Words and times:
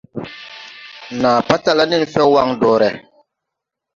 Nàa 1.21 1.39
patala 1.47 1.83
nen 1.87 2.03
fɛw 2.13 2.27
waŋ 2.33 2.49
dɔre. 2.61 2.89